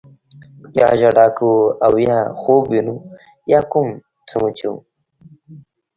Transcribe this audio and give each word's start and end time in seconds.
یا 0.79 0.89
ژړا 0.99 1.25
کوو 1.37 1.57
او 1.85 1.93
یا 2.07 2.17
خوب 2.39 2.63
وینو 2.71 2.95
یا 3.51 3.59
کوم 3.71 3.87
څه 4.29 4.35
مچوو. 4.41 4.77